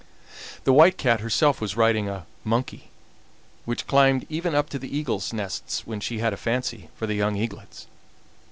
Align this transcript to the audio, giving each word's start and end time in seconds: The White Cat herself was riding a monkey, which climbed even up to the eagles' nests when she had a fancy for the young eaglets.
The 0.63 0.73
White 0.73 0.97
Cat 0.97 1.19
herself 1.19 1.61
was 1.61 1.77
riding 1.77 2.09
a 2.09 2.25
monkey, 2.43 2.89
which 3.65 3.85
climbed 3.85 4.25
even 4.29 4.55
up 4.55 4.67
to 4.69 4.79
the 4.79 4.97
eagles' 4.97 5.31
nests 5.31 5.85
when 5.85 5.99
she 5.99 6.17
had 6.17 6.33
a 6.33 6.37
fancy 6.37 6.89
for 6.95 7.05
the 7.05 7.13
young 7.13 7.35
eaglets. 7.37 7.85